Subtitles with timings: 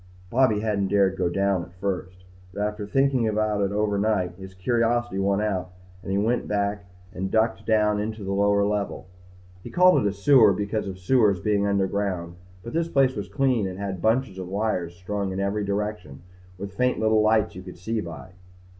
[0.31, 2.25] Bobby hadn't dared go down at first.
[2.51, 7.29] But, after thinking about it overnight, his curiosity won out and he went back and
[7.29, 9.05] ducked down into the lower level.
[9.61, 13.67] He called it a sewer because of sewers being underground, but this place was clean
[13.67, 16.23] and had bunches of wires strung in every direction
[16.57, 18.31] and faint little lights you could see by.